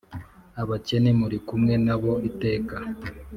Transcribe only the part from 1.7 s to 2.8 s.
na bo iteka